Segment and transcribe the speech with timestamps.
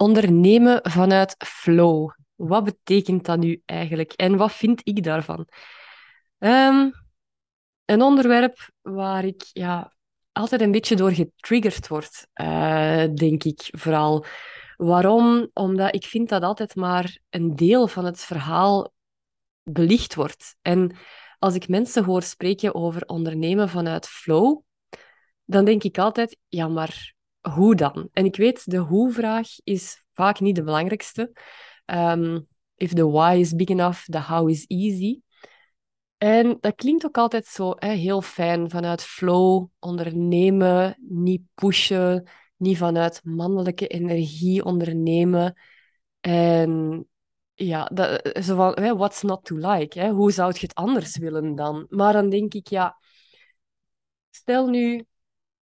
[0.00, 2.10] Ondernemen vanuit flow.
[2.34, 4.12] Wat betekent dat nu eigenlijk?
[4.12, 5.48] En wat vind ik daarvan?
[6.38, 6.92] Um,
[7.84, 9.94] een onderwerp waar ik ja,
[10.32, 14.24] altijd een beetje door getriggerd word, uh, denk ik vooral.
[14.76, 15.50] Waarom?
[15.52, 18.92] Omdat ik vind dat altijd maar een deel van het verhaal
[19.62, 20.56] belicht wordt.
[20.62, 20.96] En
[21.38, 24.60] als ik mensen hoor spreken over ondernemen vanuit flow,
[25.44, 28.08] dan denk ik altijd, ja, maar hoe dan?
[28.12, 31.32] En ik weet, de hoe-vraag is vaak niet de belangrijkste.
[31.86, 35.20] Um, if the why is big enough, the how is easy.
[36.16, 42.76] En dat klinkt ook altijd zo hè, heel fijn vanuit flow, ondernemen, niet pushen, niet
[42.78, 45.60] vanuit mannelijke energie ondernemen.
[46.20, 47.04] En
[47.54, 50.00] ja, dat, zo van, hè, what's not to like?
[50.00, 50.10] Hè?
[50.10, 51.86] Hoe zou je het anders willen dan?
[51.88, 52.96] Maar dan denk ik, ja,
[54.30, 55.04] stel nu,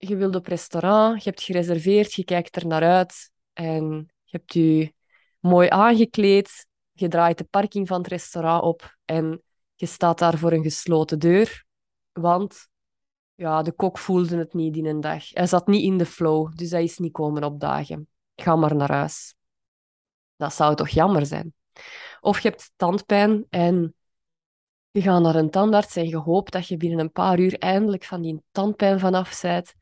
[0.09, 4.53] je wilt op restaurant, je hebt gereserveerd, je kijkt er naar uit en je hebt
[4.53, 4.93] je
[5.41, 9.43] mooi aangekleed, je draait de parking van het restaurant op en
[9.75, 11.65] je staat daar voor een gesloten deur,
[12.13, 12.69] want
[13.35, 15.29] ja, de kok voelde het niet in een dag.
[15.31, 18.09] Hij zat niet in de flow, dus hij is niet komen opdagen.
[18.37, 19.35] Ga maar naar huis.
[20.37, 21.55] Dat zou toch jammer zijn?
[22.21, 23.95] Of je hebt tandpijn en
[24.91, 28.05] je gaat naar een tandarts en je hoopt dat je binnen een paar uur eindelijk
[28.05, 29.75] van die tandpijn vanaf bent.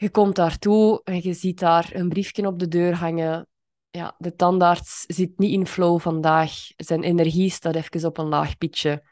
[0.00, 3.48] Je komt daartoe en je ziet daar een briefje op de deur hangen.
[3.90, 6.52] Ja, de tandarts zit niet in flow vandaag.
[6.76, 9.04] Zijn energie staat even op een laag pitje.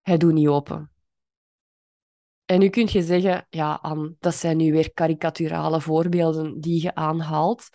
[0.00, 0.90] Hij doet niet open.
[2.44, 6.94] En nu kun je zeggen, ja, Anne, dat zijn nu weer karikaturale voorbeelden die je
[6.94, 7.68] aanhaalt.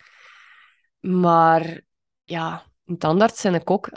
[1.00, 1.80] Maar
[2.24, 3.88] ja, een tandarts en een kok,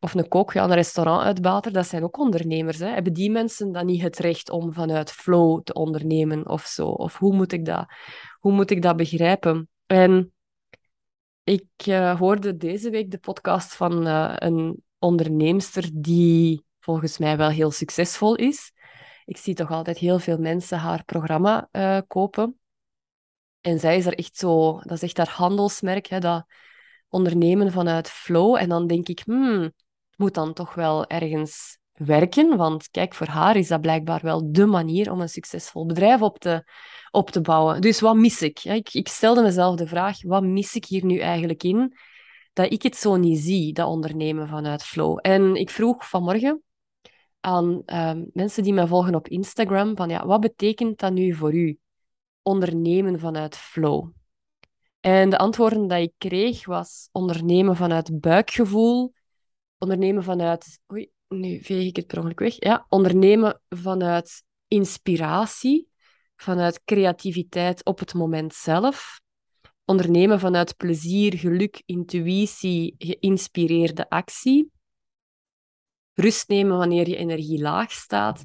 [0.00, 2.78] of een kok, ja, een restaurantuitbater, dat zijn ook ondernemers.
[2.78, 2.86] Hè.
[2.86, 6.86] Hebben die mensen dan niet het recht om vanuit flow te ondernemen of zo?
[6.86, 7.86] Of hoe moet ik dat,
[8.38, 9.68] hoe moet ik dat begrijpen?
[9.86, 10.32] En
[11.44, 17.48] ik uh, hoorde deze week de podcast van uh, een onderneemster die volgens mij wel
[17.48, 18.72] heel succesvol is.
[19.24, 22.58] Ik zie toch altijd heel veel mensen haar programma uh, kopen.
[23.60, 26.46] En zij is er echt zo, dat is echt haar handelsmerk, hè, dat
[27.08, 28.56] ondernemen vanuit flow.
[28.56, 29.72] En dan denk ik, hmm,
[30.20, 32.56] moet dan toch wel ergens werken.
[32.56, 36.38] Want kijk, voor haar is dat blijkbaar wel de manier om een succesvol bedrijf op
[36.38, 36.64] te,
[37.10, 37.80] op te bouwen.
[37.80, 38.64] Dus wat mis ik?
[38.64, 38.94] ik?
[38.94, 41.96] Ik stelde mezelf de vraag, wat mis ik hier nu eigenlijk in?
[42.52, 45.18] Dat ik het zo niet zie, dat ondernemen vanuit flow.
[45.22, 46.62] En ik vroeg vanmorgen
[47.40, 51.54] aan ehm, mensen die mij volgen op Instagram, van ja, wat betekent dat nu voor
[51.54, 51.78] u?
[52.42, 54.08] Ondernemen vanuit flow.
[55.00, 59.12] En de antwoorden die ik kreeg was ondernemen vanuit buikgevoel,
[59.80, 60.80] ondernemen vanuit...
[60.92, 62.64] Oei, nu veeg ik het per ongeluk weg.
[62.64, 65.88] Ja, ondernemen vanuit inspiratie,
[66.36, 69.20] vanuit creativiteit op het moment zelf.
[69.84, 74.70] Ondernemen vanuit plezier, geluk, intuïtie, geïnspireerde actie.
[76.14, 78.44] Rust nemen wanneer je energie laag staat.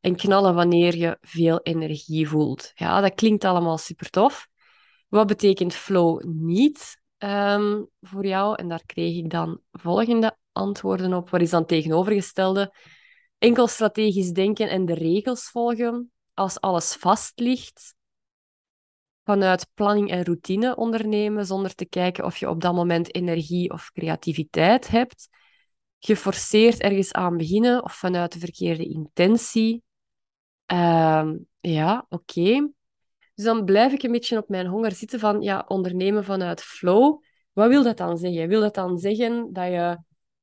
[0.00, 2.70] En knallen wanneer je veel energie voelt.
[2.74, 4.48] Ja, dat klinkt allemaal super tof.
[5.08, 8.56] Wat betekent flow niet um, voor jou?
[8.56, 11.30] En daar kreeg ik dan volgende antwoorden op.
[11.30, 12.74] Wat is dan tegenovergestelde?
[13.38, 17.94] Enkel strategisch denken en de regels volgen als alles vast ligt.
[19.24, 23.90] Vanuit planning en routine ondernemen zonder te kijken of je op dat moment energie of
[23.92, 25.28] creativiteit hebt.
[25.98, 29.82] Geforceerd ergens aan beginnen of vanuit de verkeerde intentie.
[30.72, 31.30] Uh,
[31.60, 32.70] ja, oké.
[33.34, 37.22] Dus dan blijf ik een beetje op mijn honger zitten van ja, ondernemen vanuit flow.
[37.52, 38.48] Wat wil dat dan zeggen?
[38.48, 39.98] Wil dat dan zeggen dat je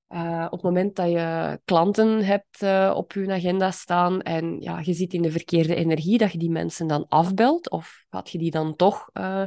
[0.10, 4.80] uh, op het moment dat je klanten hebt uh, op je agenda staan en ja,
[4.80, 7.70] je zit in de verkeerde energie, dat je die mensen dan afbelt?
[7.70, 9.44] Of gaat je die dan toch, uh,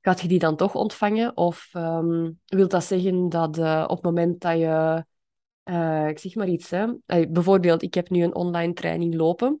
[0.00, 1.36] gaat je die dan toch ontvangen?
[1.36, 5.04] Of um, wil dat zeggen dat op het moment dat je,
[6.08, 6.86] ik zeg maar iets, hè,
[7.28, 9.60] bijvoorbeeld ik heb nu een online training lopen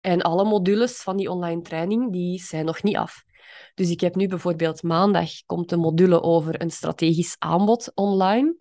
[0.00, 3.24] en alle modules van die online training die zijn nog niet af.
[3.74, 8.56] Dus ik heb nu bijvoorbeeld maandag komt de module over een strategisch aanbod online.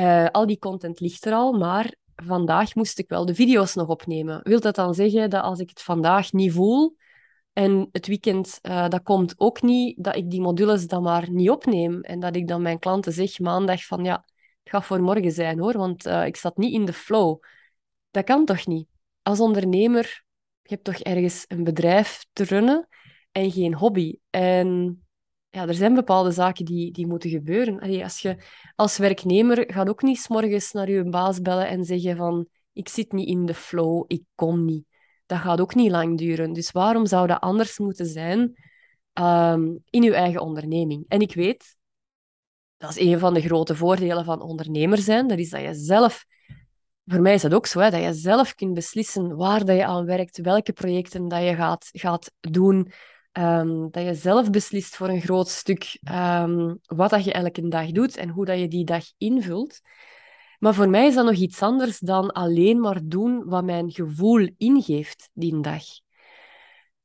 [0.00, 3.88] Uh, al die content ligt er al, maar vandaag moest ik wel de video's nog
[3.88, 4.40] opnemen.
[4.42, 6.96] Wil dat dan zeggen dat als ik het vandaag niet voel
[7.52, 11.50] en het weekend uh, dat komt ook niet, dat ik die modules dan maar niet
[11.50, 14.24] opneem en dat ik dan mijn klanten zeg maandag van ja,
[14.62, 17.38] het gaat voor morgen zijn hoor, want uh, ik zat niet in de flow.
[18.10, 18.88] Dat kan toch niet?
[19.22, 20.24] Als ondernemer
[20.62, 22.88] je toch ergens een bedrijf te runnen
[23.32, 24.18] en geen hobby.
[24.30, 25.00] En
[25.56, 27.80] ja, er zijn bepaalde zaken die, die moeten gebeuren.
[27.80, 28.36] Allee, als je
[28.74, 32.88] als werknemer gaat ook niet s morgens naar je baas bellen en zeggen van ik
[32.88, 34.84] zit niet in de flow, ik kom niet.
[35.26, 36.52] Dat gaat ook niet lang duren.
[36.52, 38.40] Dus waarom zou dat anders moeten zijn
[39.14, 41.04] um, in je eigen onderneming?
[41.08, 41.76] En ik weet,
[42.76, 45.28] Dat is een van de grote voordelen van ondernemer zijn.
[45.28, 46.24] Dat is dat je zelf,
[47.04, 49.86] voor mij is dat ook zo, hè, dat je zelf kunt beslissen waar dat je
[49.86, 52.92] aan werkt, welke projecten dat je gaat, gaat doen.
[53.36, 57.90] Ehm, dat je zelf beslist voor een groot stuk ehm, wat dat je elke dag
[57.90, 59.80] doet en hoe dat je die dag invult.
[60.58, 64.48] Maar voor mij is dat nog iets anders dan alleen maar doen wat mijn gevoel
[64.56, 65.82] ingeeft die dag.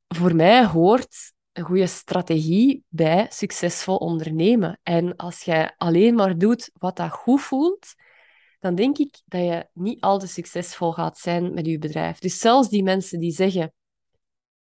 [0.08, 4.80] Voor mij hoort een goede strategie bij succesvol ondernemen.
[4.82, 7.94] En als jij alleen maar doet wat dat goed voelt,
[8.60, 12.18] dan denk ik dat je niet al te succesvol gaat zijn met je bedrijf.
[12.18, 13.72] Dus zelfs die mensen die zeggen,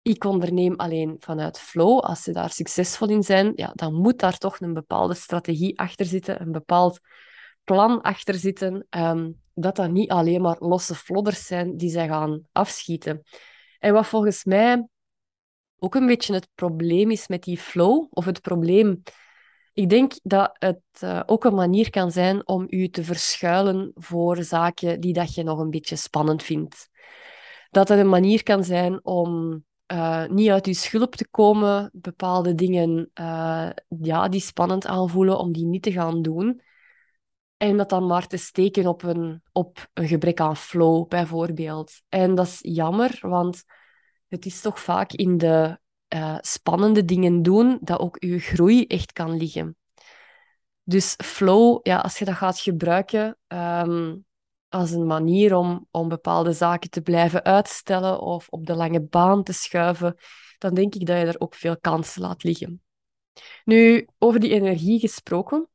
[0.06, 4.38] ik onderneem alleen vanuit flow, als ze daar succesvol in zijn, ja, dan moet daar
[4.38, 7.00] toch een bepaalde strategie achter zitten, een bepaald
[7.64, 12.42] plan achter zitten, ehm, dat dat niet alleen maar losse flodders zijn die zij gaan
[12.52, 13.22] afschieten.
[13.78, 14.86] En wat volgens mij
[15.78, 19.02] ook een beetje het probleem is met die flow, of het probleem.
[19.72, 24.42] Ik denk dat het uh, ook een manier kan zijn om u te verschuilen voor
[24.42, 26.88] zaken die dat je nog een beetje spannend vindt.
[27.70, 32.54] Dat het een manier kan zijn om uh, niet uit je schulp te komen, bepaalde
[32.54, 36.60] dingen uh, ja, die spannend aanvoelen, om die niet te gaan doen.
[37.56, 41.92] En dat dan maar te steken op een, op een gebrek aan flow, bijvoorbeeld.
[42.08, 43.64] En dat is jammer, want
[44.28, 45.78] het is toch vaak in de
[46.14, 49.76] uh, spannende dingen doen dat ook je groei echt kan liggen.
[50.82, 54.24] Dus flow, ja, als je dat gaat gebruiken um,
[54.68, 59.42] als een manier om, om bepaalde zaken te blijven uitstellen of op de lange baan
[59.42, 60.16] te schuiven,
[60.58, 62.82] dan denk ik dat je daar ook veel kansen laat liggen.
[63.64, 65.68] Nu, over die energie gesproken.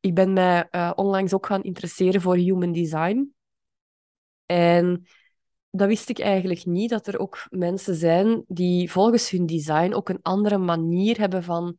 [0.00, 3.34] Ik ben mij uh, onlangs ook gaan interesseren voor human design.
[4.46, 5.06] En
[5.70, 10.08] dat wist ik eigenlijk niet, dat er ook mensen zijn die volgens hun design ook
[10.08, 11.76] een andere manier hebben van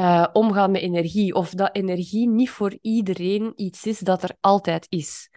[0.00, 1.34] uh, omgaan met energie.
[1.34, 5.30] Of dat energie niet voor iedereen iets is dat er altijd is.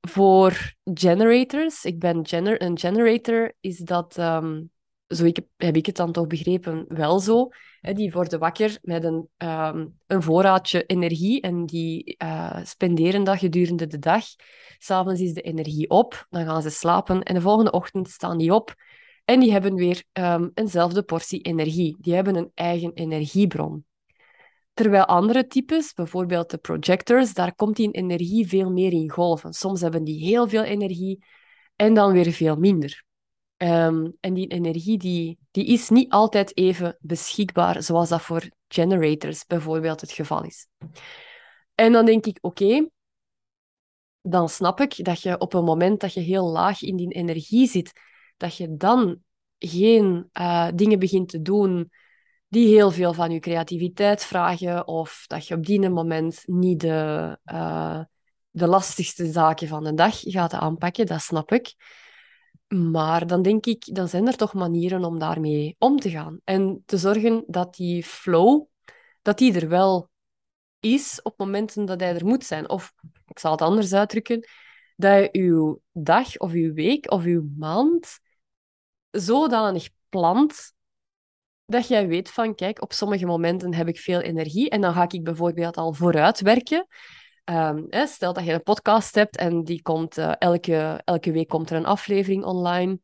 [0.00, 4.70] Voor generators, ik ben een generator, is dat um,
[5.06, 7.48] zo ik, heb ik het dan toch begrepen, wel zo.
[7.80, 13.38] Hè, die worden wakker met een, um, een voorraadje energie en die uh, spenderen dat
[13.38, 14.24] gedurende de dag.
[14.78, 18.54] S'avonds is de energie op, dan gaan ze slapen en de volgende ochtend staan die
[18.54, 18.74] op
[19.24, 21.96] en die hebben weer um, eenzelfde portie energie.
[22.00, 23.84] Die hebben een eigen energiebron.
[24.72, 29.52] Terwijl andere types, bijvoorbeeld de projectors, daar komt die energie veel meer in golven.
[29.52, 31.24] Soms hebben die heel veel energie
[31.76, 33.04] en dan weer veel minder.
[33.56, 39.46] Um, en die energie die, die is niet altijd even beschikbaar, zoals dat voor generators
[39.46, 40.66] bijvoorbeeld het geval is.
[41.74, 42.88] En dan denk ik, oké,
[44.22, 47.68] dan snap ik dat je op een moment dat je heel laag in die energie
[47.68, 47.92] zit,
[48.44, 49.18] dat je dan
[49.58, 51.90] geen uh, dingen begint te doen
[52.48, 57.38] die heel veel van je creativiteit vragen, of dat je op die moment niet de,
[57.44, 58.00] uh,
[58.50, 61.74] de lastigste zaken van de dag gaat aanpakken, dat snap ik.
[62.68, 66.40] Maar dan denk ik, dan zijn er toch manieren om daarmee om te gaan.
[66.44, 68.66] En te zorgen dat die flow,
[69.22, 70.10] dat die er wel
[70.80, 72.68] is op momenten dat hij er moet zijn.
[72.68, 72.92] Of,
[73.26, 74.48] ik zal het anders uitdrukken,
[74.96, 78.22] dat je uw dag of uw week of uw maand
[79.20, 80.72] zodanig plant
[81.66, 85.08] dat jij weet van, kijk, op sommige momenten heb ik veel energie en dan ga
[85.08, 86.86] ik bijvoorbeeld al vooruit werken.
[87.44, 91.70] Um, stel dat je een podcast hebt en die komt, uh, elke, elke week komt
[91.70, 92.98] er een aflevering online.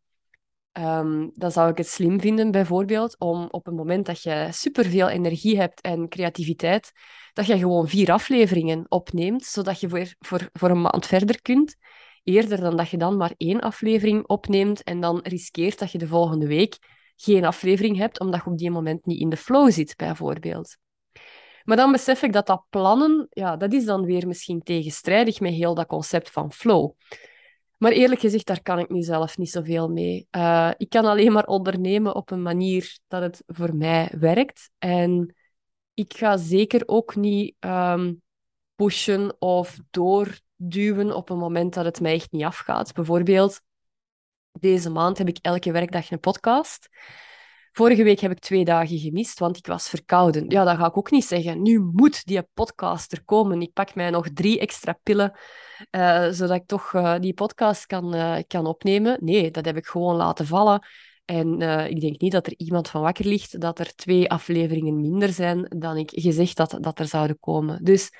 [0.73, 5.09] Um, dan zou ik het slim vinden, bijvoorbeeld, om op het moment dat je superveel
[5.09, 6.93] energie hebt en creativiteit,
[7.33, 11.77] dat je gewoon vier afleveringen opneemt, zodat je voor, voor, voor een maand verder kunt.
[12.25, 16.07] Eerder dan dat je dan maar één aflevering opneemt en dan riskeert dat je de
[16.07, 16.79] volgende week
[17.17, 20.77] geen aflevering hebt, omdat je op die moment niet in de flow zit, bijvoorbeeld.
[21.65, 25.53] Maar dan besef ik dat dat plannen, ja, dat is dan weer misschien tegenstrijdig met
[25.53, 26.93] heel dat concept van flow.
[27.77, 30.29] Maar eerlijk gezegd, daar kan ik nu zelf niet zoveel mee.
[30.31, 34.71] Uh, ik kan alleen maar ondernemen op een manier dat het voor mij werkt.
[34.79, 35.35] En
[35.95, 38.23] ik ga zeker ook niet um,
[38.75, 39.79] pushen of
[40.61, 42.93] doorduwen op een moment dat het mij echt niet afgaat.
[42.93, 43.61] Bijvoorbeeld,
[44.53, 46.89] deze maand heb ik elke werkdag een podcast.
[47.73, 50.49] Vorige week heb ik twee dagen gemist, want ik was verkouden.
[50.49, 53.63] Ja, dan ga ik ook niet zeggen, nu moet die podcast er komen.
[53.63, 55.39] Ik pak mij nog drie extra pillen,
[55.91, 59.19] uh, zodat ik toch uh, die podcast kan, uh, kan opnemen.
[59.21, 60.87] Nee, dat heb ik gewoon laten vallen.
[61.25, 65.33] En ik denk niet dat er iemand van wakker ligt dat er twee afleveringen minder
[65.33, 67.85] zijn dan ik gezegd had dat er zouden komen.
[67.85, 68.13] Dus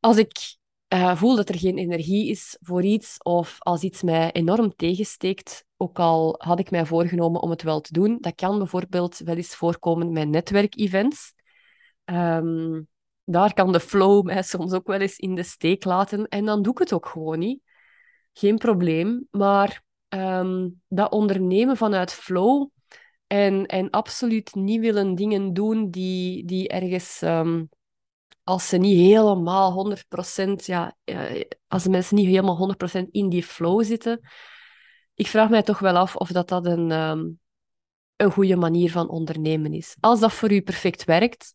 [0.00, 0.60] als ik
[0.94, 5.64] uh, voel dat er geen energie is voor iets of als iets mij enorm tegensteekt,
[5.76, 8.18] ook al had ik mij voorgenomen om het wel te doen.
[8.20, 11.34] Dat kan bijvoorbeeld wel eens voorkomen met netwerkevents.
[12.04, 12.88] Um,
[13.24, 16.28] daar kan de flow mij soms ook wel eens in de steek laten.
[16.28, 17.60] En dan doe ik het ook gewoon niet.
[18.32, 19.26] Geen probleem.
[19.30, 22.68] Maar ehm, dat ondernemen vanuit flow
[23.26, 27.64] en, en absoluut niet willen dingen doen die, die ergens, ehm,
[28.44, 30.96] als ze niet helemaal 100%, ja,
[31.68, 34.20] als de mensen niet helemaal 100% in die flow zitten,
[35.14, 37.28] ik vraag mij toch wel af of dat, dat een, ehm,
[38.16, 39.96] een goede manier van ondernemen is.
[40.00, 41.54] Als dat voor u perfect werkt,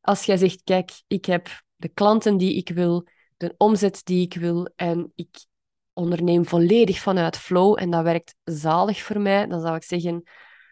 [0.00, 4.34] als jij zegt, kijk, ik heb de klanten die ik wil, de omzet die ik
[4.34, 5.46] wil en ik
[5.92, 10.22] onderneem volledig vanuit flow en dat werkt zalig voor mij, dan zou ik zeggen,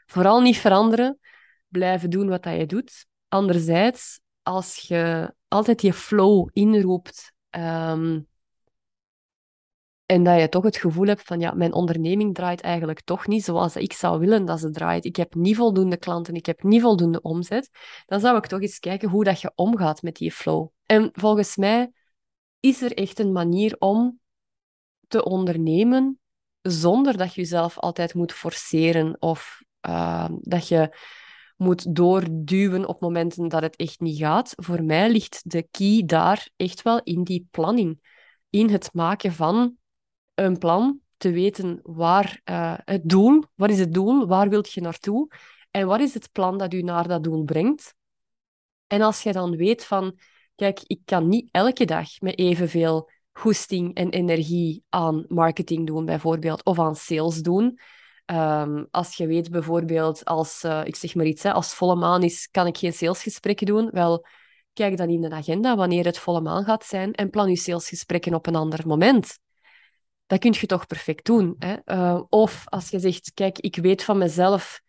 [0.07, 1.19] vooral niet veranderen,
[1.69, 3.07] blijven doen wat dat je doet.
[3.29, 8.21] Anderzijds, als je altijd je flow inroept ehm,
[10.07, 13.45] en dat je toch het gevoel hebt van, ja, mijn onderneming draait eigenlijk toch niet
[13.45, 15.05] zoals ik zou willen dat ze draait.
[15.05, 17.71] Ik heb niet voldoende klanten, ik heb niet voldoende omzet.
[18.07, 20.69] Dan zou ik toch eens kijken hoe dat je omgaat met die flow.
[20.87, 21.93] En volgens mij
[22.61, 24.21] is er echt een manier om
[25.09, 26.21] te ondernemen
[26.61, 30.97] zonder dat je jezelf altijd moet forceren of uh, dat je
[31.57, 34.53] moet doorduwen op momenten dat het echt niet gaat.
[34.57, 38.01] Voor mij ligt de key daar echt wel in die planning.
[38.51, 39.77] In het maken van
[40.35, 44.81] een plan, te weten waar uh, het doel, wat is het doel, waar wilt je
[44.81, 45.31] naartoe
[45.71, 47.95] en wat is het plan dat u naar dat doel brengt.
[48.87, 50.19] En als je dan weet van,
[50.55, 56.65] kijk, ik kan niet elke dag met evenveel goesting en energie aan marketing doen, bijvoorbeeld,
[56.65, 57.79] of aan sales doen.
[58.27, 62.23] Um, als je weet bijvoorbeeld, als, uh, ik zeg maar iets, hè, als volle maan
[62.23, 63.91] is, kan ik geen salesgesprekken doen.
[63.91, 64.27] Wel,
[64.73, 68.35] kijk dan in de agenda wanneer het volle maan gaat zijn en plan je salesgesprekken
[68.35, 69.39] op een ander moment
[70.27, 71.55] dat kun je toch perfect doen.
[71.59, 71.77] Hè?
[71.85, 74.81] Uh, of als je zegt, kijk, ik weet van mezelf,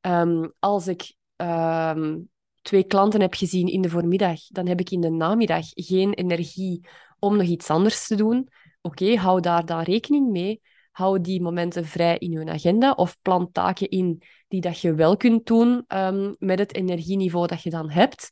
[0.00, 2.28] um, als ik um,
[2.62, 6.88] twee klanten heb gezien in de voormiddag, dan heb ik in de namiddag geen energie
[7.18, 8.48] om nog iets anders te doen.
[8.80, 10.60] Oké, hou daar dan rekening mee.
[10.92, 15.16] Hou die momenten vrij in je agenda of plan taken in die dat je wel
[15.16, 18.30] kunt doen um, met het energieniveau dat je dan hebt.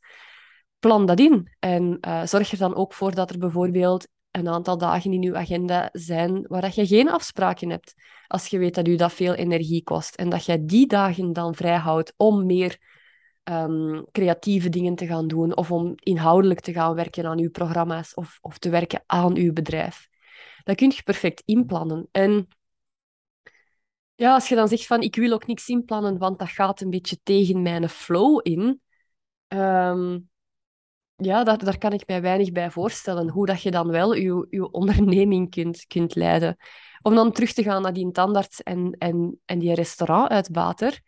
[0.78, 4.78] Plan dat in en uh, zorg er dan ook voor dat er bijvoorbeeld een aantal
[4.78, 7.94] dagen in uw agenda zijn waar dat je geen afspraken hebt.
[8.26, 10.14] Als je weet dat u dat veel energie kost.
[10.14, 12.78] En dat je die dagen dan vrijhoudt om meer
[13.44, 15.56] um, creatieve dingen te gaan doen.
[15.56, 18.14] Of om inhoudelijk te gaan werken aan uw programma's.
[18.14, 20.09] Of, of te werken aan uw bedrijf.
[20.62, 22.08] Dat kun je perfect inplannen.
[22.10, 22.48] En
[24.14, 26.90] ja, als je dan zegt van ik wil ook niks inplannen, want dat gaat een
[26.90, 28.80] beetje tegen mijn flow in.
[29.48, 30.30] Um,
[31.16, 33.28] ja, daar, daar kan ik mij weinig bij voorstellen.
[33.28, 36.56] Hoe dat je dan wel je, je onderneming kunt, kunt leiden.
[37.02, 41.00] Om dan terug te gaan naar die tandarts en, en, en die restaurant uit Bater.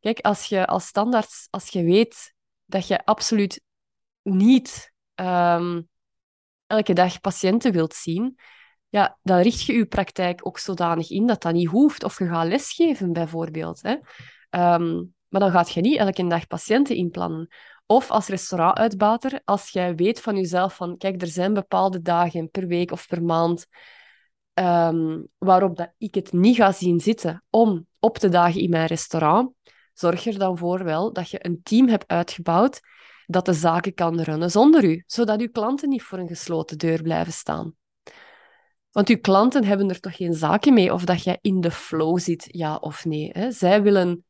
[0.00, 2.34] Kijk, als je als standaard, als je weet
[2.64, 3.60] dat je absoluut
[4.22, 5.82] niet ehm,
[6.66, 8.38] elke dag patiënten wilt zien,
[8.94, 12.04] ja, dan richt je je praktijk ook zodanig in dat dat niet hoeft.
[12.04, 13.82] Of je gaat lesgeven, bijvoorbeeld.
[13.82, 13.92] Hè.
[14.74, 17.48] Um, maar dan gaat je niet elke dag patiënten inplannen.
[17.86, 22.66] Of als restaurantuitbater, als jij weet van jezelf van, kijk, er zijn bepaalde dagen per
[22.66, 23.66] week of per maand
[24.52, 28.86] ehm, waarop dat ik het niet ga zien zitten om op te dagen in mijn
[28.86, 29.52] restaurant,
[29.92, 32.80] zorg er dan voor wel dat je een team hebt uitgebouwd
[33.26, 37.02] dat de zaken kan runnen zonder u, zodat uw klanten niet voor een gesloten deur
[37.02, 37.74] blijven staan.
[38.94, 42.18] Want uw klanten hebben er toch geen zaken mee of dat jij in de flow
[42.18, 43.30] zit, ja of nee.
[43.32, 43.50] Hè?
[43.50, 44.24] Zij willen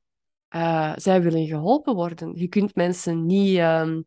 [0.54, 2.32] uh, zij willen geholpen worden.
[2.34, 3.98] Je kunt mensen niet, uh,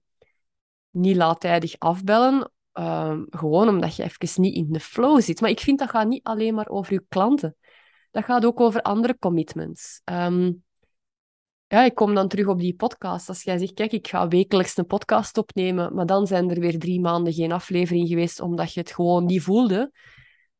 [0.90, 5.42] niet laattijdig afbellen, uh, gewoon omdat je even niet in de flow zit.
[5.42, 7.56] Maar ik vind dat gaat niet alleen maar over je klanten.
[8.12, 10.02] Dat gaat ook over andere commitments.
[10.06, 10.64] Um,
[11.68, 13.30] ja, ik kom dan terug op die podcast.
[13.30, 16.80] Als jij zegt, kijk, ik ga wekelijks een podcast opnemen, maar dan zijn er weer
[16.80, 19.92] drie maanden geen aflevering geweest omdat je het gewoon niet voelde.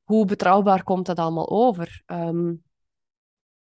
[0.08, 2.04] Hoe betrouwbaar komt dat allemaal over?
[2.06, 2.64] Um,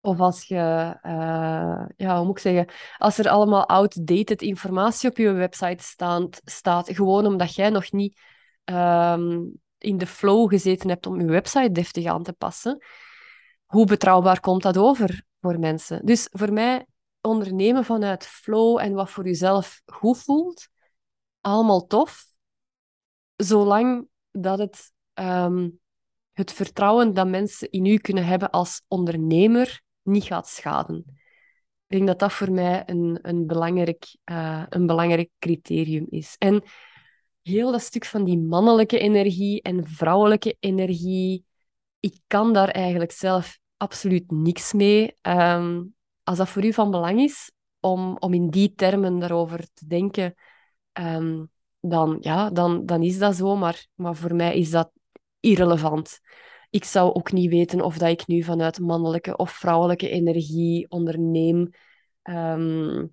[0.00, 5.16] of als je, uh, ja, hoe moet ik zeggen, als er allemaal outdated informatie op
[5.16, 8.20] je website staat, staat gewoon omdat jij nog niet
[8.64, 12.84] um, in de flow gezeten hebt om je website deftig aan te passen,
[13.64, 16.06] hoe betrouwbaar komt dat over voor mensen?
[16.06, 16.86] Dus voor mij,
[17.20, 20.68] ondernemen vanuit flow en wat voor jezelf goed voelt,
[21.40, 22.26] allemaal tof,
[23.36, 25.82] zolang dat het um,
[26.34, 31.04] het vertrouwen dat mensen in u kunnen hebben als ondernemer niet gaat schaden.
[31.86, 36.36] Ik denk dat dat voor mij een, een, belangrijk, uh, een belangrijk criterium is.
[36.38, 36.62] En
[37.42, 41.44] heel dat stuk van die mannelijke energie en vrouwelijke energie,
[42.00, 45.16] ik kan daar eigenlijk zelf absoluut niks mee.
[45.22, 49.86] Um, als dat voor u van belang is om, om in die termen daarover te
[49.86, 50.34] denken,
[50.92, 51.50] um,
[51.80, 53.56] dan, ja, dan, dan is dat zo.
[53.56, 54.90] Maar, maar voor mij is dat
[55.44, 56.20] irrelevant.
[56.70, 61.70] Ik zou ook niet weten of dat ik nu vanuit mannelijke of vrouwelijke energie onderneem.
[62.22, 63.06] Ehm,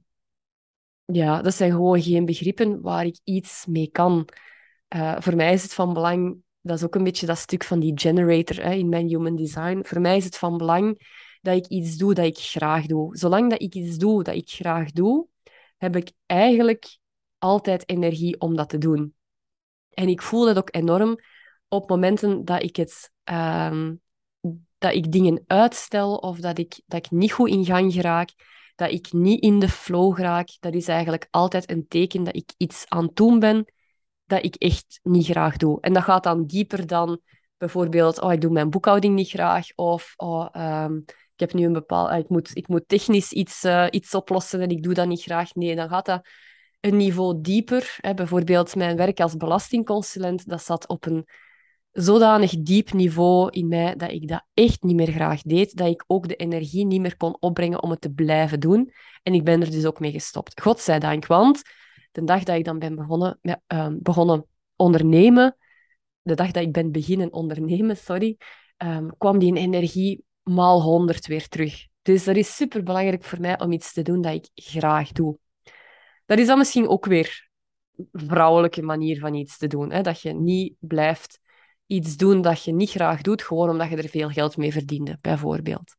[1.06, 4.28] ja, dat zijn gewoon geen begrippen waar ik iets mee kan.
[4.96, 7.80] Uh, voor mij is het van belang, dat is ook een beetje dat stuk van
[7.80, 9.82] die generator hè, in mijn human design.
[9.84, 11.10] Voor mij is het van belang
[11.42, 13.18] dat ik iets doe dat ik graag doe.
[13.18, 15.28] Zolang dat ik iets doe dat ik graag doe,
[15.78, 16.98] heb ik eigenlijk
[17.38, 19.16] altijd energie om dat te doen.
[19.90, 21.20] En ik voel dat ook enorm
[21.74, 24.02] op momenten dat ik, het, um,
[24.78, 28.30] dat ik dingen uitstel of dat ik, dat ik niet goed in gang geraak,
[28.76, 30.58] dat ik niet in de flow raak.
[30.60, 33.66] Dat is eigenlijk altijd een teken dat ik iets aan het doen ben
[34.26, 35.82] dat ik echt niet graag doe.
[35.82, 37.20] En dat gaat dan dieper dan
[37.58, 40.48] bijvoorbeeld, oh, ik doe mijn boekhouding niet graag, of oh,
[40.86, 44.62] um, ik heb nu een bepaald, ik moet, ik moet technisch iets, uh, iets oplossen
[44.62, 45.54] en ik doe dat niet graag.
[45.54, 46.28] Nee, dan gaat dat
[46.80, 47.98] een niveau dieper.
[48.16, 51.26] Bijvoorbeeld mijn werk als belastingconsulent, dat zat op een
[51.92, 56.04] zodanig diep niveau in mij dat ik dat echt niet meer graag deed, dat ik
[56.08, 58.92] ook de energie niet meer kon opbrengen om het te blijven doen.
[59.24, 60.62] En ik ben er dus ook mee gestopt.
[60.62, 61.62] Godzijdank, want
[62.12, 64.46] de dag dat ik dan ben begonnen, met, uh, begonnen
[64.76, 65.58] ondernemen,
[66.22, 68.38] de dag dat ik ben beginnen ondernemen, sorry,
[68.78, 71.88] um, kwam die energie maal honderd weer terug.
[72.02, 75.38] Dus dat is super belangrijk voor mij om iets te doen dat ik graag doe.
[76.26, 77.50] Dat is dan misschien ook weer
[77.96, 79.92] een vrouwelijke manier van iets te doen.
[79.92, 80.02] Hè?
[80.02, 81.41] Dat je niet blijft
[81.92, 85.18] iets doen dat je niet graag doet, gewoon omdat je er veel geld mee verdiende,
[85.22, 85.96] bijvoorbeeld.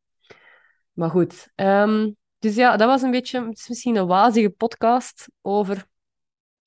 [0.93, 5.87] Maar goed, ehm, dus ja, dat was een beetje, misschien een wazige podcast over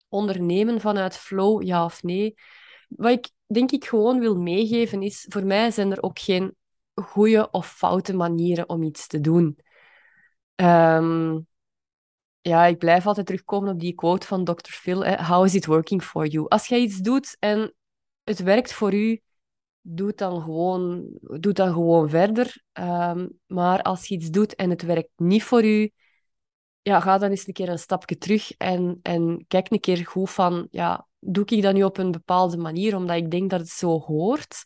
[0.08, 2.34] ondernemen vanuit flow, ja of nee.
[2.88, 6.55] Wat ik denk ik gewoon wil meegeven is, voor mij zijn er ook geen
[6.94, 9.60] goede of foute manieren om iets te doen.
[10.55, 11.39] Ehm,
[12.41, 14.72] ja, ik blijf altijd terugkomen op die quote van Dr.
[14.72, 15.05] Phil.
[15.05, 16.48] How is it working for you?
[16.48, 17.74] Als jij iets doet en
[18.25, 19.22] het werkt voor u,
[19.81, 22.64] doe dan gewoon, doe dan gewoon verder.
[22.72, 25.92] Ehm, maar als je iets doet en het werkt niet voor u,
[26.81, 30.31] ja, ga dan eens een keer een stapje terug en, en kijk een keer goed
[30.31, 33.70] van, ja, doe ik dat nu op een bepaalde manier, omdat ik denk dat het
[33.70, 34.66] zo hoort,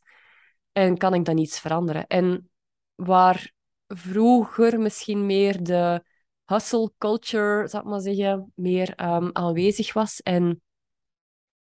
[0.71, 2.07] en kan ik dan iets veranderen?
[2.07, 2.49] En
[2.95, 3.53] waar
[3.87, 6.03] vroeger misschien meer de
[6.45, 10.61] hustle culture, zou ik maar zeggen, meer ehm, aanwezig was en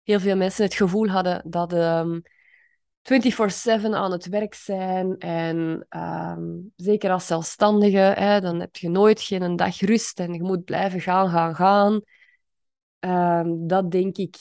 [0.09, 2.21] heel veel mensen het gevoel hadden dat um,
[3.01, 5.17] 24/7 aan het werk zijn.
[5.17, 10.43] En ehm, zeker als zelfstandige, hè, dan heb je nooit geen dag rust en je
[10.43, 12.01] moet blijven gaan, gaan, gaan.
[12.99, 14.35] Ehm, dat denk ik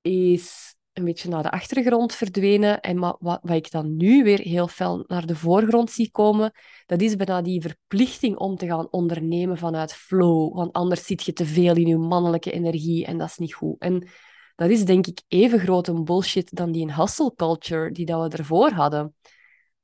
[0.00, 2.80] is een beetje naar de achtergrond verdwenen.
[2.80, 6.52] En wat, wat, ik dan nu weer heel fel naar de voorgrond zie komen,
[6.86, 10.54] dat is bijna die verplichting om te gaan ondernemen vanuit flow.
[10.54, 13.80] Want anders zit je te veel in je mannelijke energie en dat is niet goed.
[13.80, 14.08] En
[14.56, 18.38] dat is denk ik even groot een bullshit dan die hustle culture die dat we
[18.38, 19.14] ervoor hadden.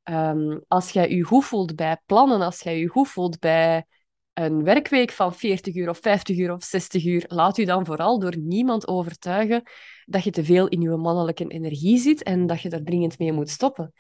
[0.03, 3.85] Ehm, als jij je goed voelt bij plannen, als jij je goed voelt bij
[4.33, 8.19] een werkweek van 40 uur of 50 uur of 60 uur, laat u dan vooral
[8.19, 9.63] door niemand overtuigen
[10.05, 13.33] dat je te veel in je mannelijke energie zit en dat je daar dringend mee
[13.33, 13.93] moet stoppen.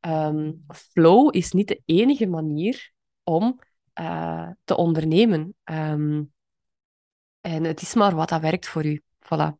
[0.00, 3.58] Ehm, flow is niet de enige manier om
[4.00, 5.54] uh, te ondernemen.
[5.64, 6.32] Um,
[7.40, 9.02] en het is maar wat dat werkt voor u.
[9.24, 9.58] Voilà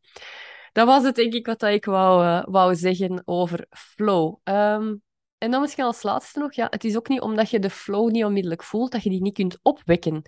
[0.72, 4.36] dat was het, denk ik, wat ik wou, uh, wou zeggen over flow.
[4.44, 5.02] Um,
[5.38, 8.10] en dan misschien als laatste nog, ja, het is ook niet omdat je de flow
[8.10, 10.22] niet onmiddellijk voelt, dat je die niet kunt opwekken.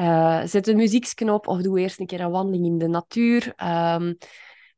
[0.00, 3.54] Uh, zet een muzieksknop of doe eerst een keer een wandeling in de natuur.
[3.64, 4.16] Um,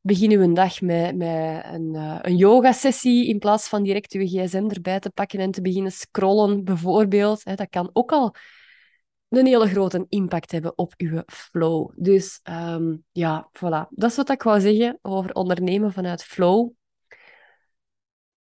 [0.01, 4.67] begin uw dag met, met een, uh, een yoga-sessie in plaats van direct je gsm
[4.67, 7.43] erbij te pakken en te beginnen scrollen, bijvoorbeeld.
[7.43, 8.35] dat kan ook al
[9.29, 11.91] een hele grote impact hebben op uw flow.
[11.95, 13.87] Dus um, ja, voilà.
[13.89, 16.69] Dat is wat ik wou zeggen over ondernemen vanuit flow.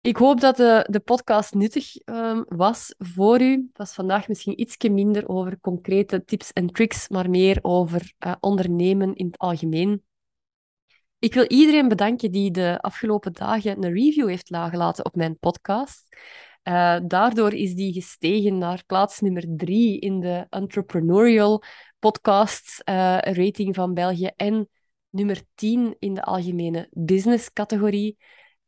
[0.01, 3.51] Ik hoop dat de, de podcast nuttig um, was voor u.
[3.53, 8.35] Het was vandaag misschien iets minder over concrete tips en tricks, maar meer over uh,
[8.41, 10.03] ondernemen in het algemeen.
[11.19, 16.17] Ik wil iedereen bedanken die de afgelopen dagen een review heeft nagelaten op mijn podcast.
[16.69, 21.63] Uh, daardoor is die gestegen naar plaats nummer drie in de entrepreneurial
[21.99, 24.69] podcast uh, rating van België en
[25.09, 28.17] nummer tien in de algemene business categorie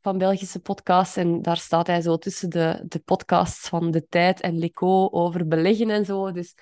[0.01, 1.17] van Belgische podcasts.
[1.17, 5.47] En daar staat hij zo tussen de, de podcasts van De Tijd en Leco over
[5.47, 6.33] beleggen en zo.
[6.33, 6.55] Dus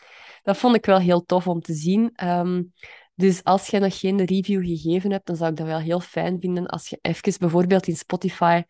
[0.43, 2.13] dat vond ik wel heel tof om te zien.
[2.25, 2.73] Um,
[3.15, 6.41] dus als je nog geen review gegeven hebt, dan zou ik dat wel heel fijn
[6.41, 8.63] vinden als je even bijvoorbeeld in Spotify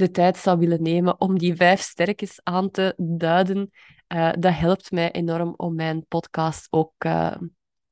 [0.00, 3.70] de tijd zou willen nemen om die vijf sterkes aan te duiden.
[4.08, 7.36] Uh, dat helpt mij enorm om mijn podcast ook uh,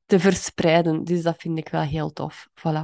[0.05, 1.03] te verspreiden.
[1.03, 2.47] Dus dat vind ik wel heel tof.
[2.59, 2.83] Voilà.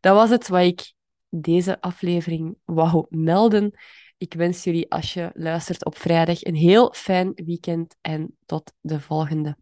[0.00, 0.92] dat was het wat ik
[1.28, 3.78] deze aflevering wou melden.
[4.18, 9.00] Ik wens jullie, als je luistert op vrijdag, een heel fijn weekend en tot de
[9.00, 9.52] volgende.